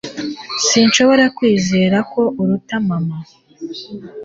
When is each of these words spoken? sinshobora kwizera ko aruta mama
sinshobora 0.67 1.25
kwizera 1.37 1.97
ko 2.11 2.21
aruta 2.41 2.75
mama 2.87 3.17